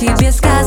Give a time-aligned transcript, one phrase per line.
[0.00, 0.59] тебе сказать.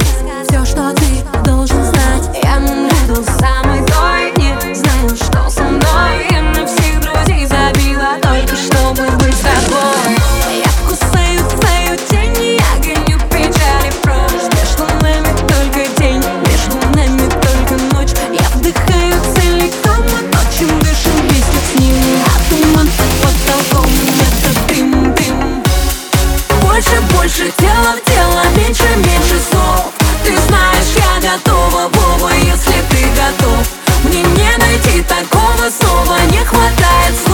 [27.34, 29.92] меньше Дело в дело, меньше, меньше слов.
[30.24, 33.68] Ты знаешь, я готова, Вова, если ты готов.
[34.04, 37.33] Мне не найти такого слова, не хватает слов.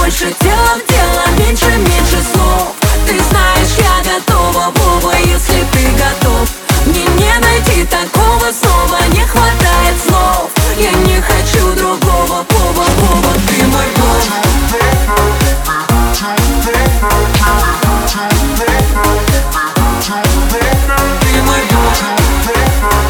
[0.00, 2.74] больше дела, дела меньше, меньше слов.
[3.06, 6.48] Ты знаешь, я готова, Вова, если ты готов.
[6.86, 10.50] Мне не найти такого слова, не хватает слов.
[10.78, 14.24] Я не хочу другого, Вова, Вова, ты мой Бог
[21.20, 23.09] Ты мой Бог